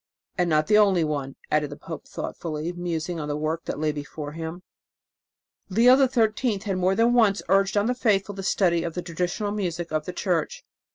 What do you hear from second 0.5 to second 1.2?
the only